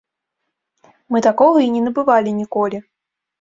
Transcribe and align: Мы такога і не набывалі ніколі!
Мы 1.15 1.21
такога 1.27 1.59
і 1.65 1.69
не 1.75 1.81
набывалі 1.89 2.35
ніколі! 2.41 2.83